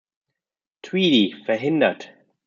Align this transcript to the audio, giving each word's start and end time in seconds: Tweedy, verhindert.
Tweedy, 0.81 1.35
verhindert. 1.45 2.11